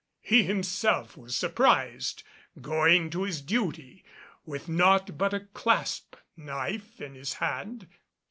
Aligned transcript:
He 0.23 0.41
himself 0.41 1.15
was 1.15 1.35
surprised 1.37 2.23
going 2.59 3.11
to 3.11 3.21
his 3.21 3.39
duty, 3.39 4.03
with 4.47 4.67
naught 4.67 5.15
but 5.15 5.31
a 5.31 5.41
clasp 5.41 6.15
knife 6.35 6.99
in 6.99 7.13
his 7.13 7.33
hand. 7.35 7.87